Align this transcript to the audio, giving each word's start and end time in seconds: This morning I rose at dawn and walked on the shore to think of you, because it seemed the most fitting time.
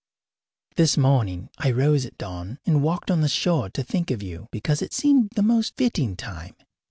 This 0.77 0.97
morning 0.97 1.51
I 1.59 1.69
rose 1.69 2.07
at 2.07 2.17
dawn 2.17 2.57
and 2.65 2.81
walked 2.81 3.11
on 3.11 3.21
the 3.21 3.29
shore 3.29 3.69
to 3.69 3.83
think 3.83 4.09
of 4.09 4.23
you, 4.23 4.47
because 4.49 4.81
it 4.81 4.93
seemed 4.93 5.29
the 5.35 5.43
most 5.43 5.75
fitting 5.77 6.15
time. 6.15 6.55